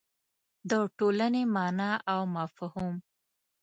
[0.69, 2.95] د ټولنې مانا او مفهوم